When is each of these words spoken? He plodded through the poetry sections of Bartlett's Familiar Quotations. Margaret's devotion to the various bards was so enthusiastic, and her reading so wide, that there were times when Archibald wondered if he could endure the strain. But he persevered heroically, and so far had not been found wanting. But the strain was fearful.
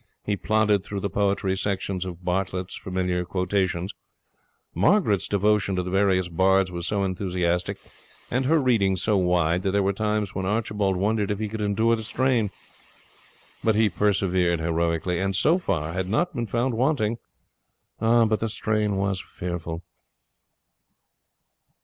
He 0.23 0.35
plodded 0.35 0.83
through 0.83 1.01
the 1.01 1.11
poetry 1.11 1.55
sections 1.55 2.05
of 2.05 2.25
Bartlett's 2.25 2.75
Familiar 2.75 3.23
Quotations. 3.23 3.93
Margaret's 4.73 5.27
devotion 5.27 5.75
to 5.75 5.83
the 5.83 5.91
various 5.91 6.27
bards 6.27 6.71
was 6.71 6.87
so 6.87 7.03
enthusiastic, 7.03 7.77
and 8.31 8.45
her 8.45 8.59
reading 8.59 8.95
so 8.95 9.15
wide, 9.15 9.61
that 9.61 9.69
there 9.69 9.83
were 9.83 9.93
times 9.93 10.33
when 10.33 10.43
Archibald 10.47 10.95
wondered 10.97 11.29
if 11.29 11.37
he 11.37 11.47
could 11.47 11.61
endure 11.61 11.95
the 11.95 12.01
strain. 12.03 12.49
But 13.63 13.75
he 13.75 13.89
persevered 13.91 14.59
heroically, 14.59 15.19
and 15.19 15.35
so 15.35 15.59
far 15.59 15.93
had 15.93 16.09
not 16.09 16.33
been 16.33 16.47
found 16.47 16.73
wanting. 16.73 17.17
But 17.99 18.39
the 18.39 18.49
strain 18.49 18.95
was 18.97 19.21
fearful. 19.21 19.83